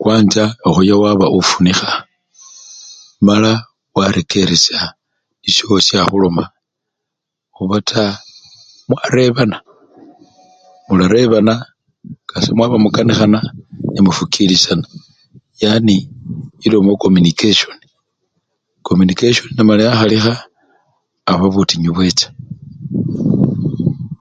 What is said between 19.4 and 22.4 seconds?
enamala yakhalikha, aba butinyu bwecha.